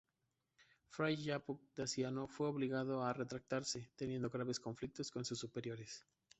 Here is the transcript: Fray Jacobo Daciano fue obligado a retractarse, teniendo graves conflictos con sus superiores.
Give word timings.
Fray 0.87 1.15
Jacobo 1.23 1.61
Daciano 1.75 2.27
fue 2.27 2.47
obligado 2.47 3.03
a 3.03 3.13
retractarse, 3.13 3.91
teniendo 3.95 4.31
graves 4.31 4.59
conflictos 4.59 5.11
con 5.11 5.23
sus 5.25 5.37
superiores. 5.37 6.07